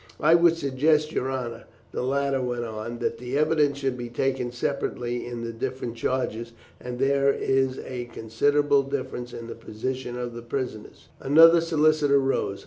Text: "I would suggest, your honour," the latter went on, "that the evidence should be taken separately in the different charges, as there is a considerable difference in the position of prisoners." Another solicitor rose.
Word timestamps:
"I 0.19 0.33
would 0.33 0.57
suggest, 0.57 1.11
your 1.11 1.29
honour," 1.31 1.65
the 1.91 2.01
latter 2.01 2.41
went 2.41 2.65
on, 2.65 2.97
"that 2.97 3.19
the 3.19 3.37
evidence 3.37 3.77
should 3.77 3.97
be 3.99 4.09
taken 4.09 4.51
separately 4.51 5.27
in 5.27 5.43
the 5.43 5.53
different 5.53 5.95
charges, 5.95 6.53
as 6.79 6.97
there 6.97 7.31
is 7.31 7.77
a 7.77 8.05
considerable 8.05 8.81
difference 8.81 9.31
in 9.31 9.45
the 9.45 9.53
position 9.53 10.17
of 10.17 10.49
prisoners." 10.49 11.09
Another 11.19 11.61
solicitor 11.61 12.17
rose. 12.17 12.59